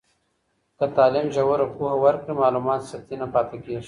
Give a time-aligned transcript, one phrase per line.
[0.77, 3.79] که تعلیم ژوره پوهه ورکړي، معلومات سطحي نه پاته کېږي.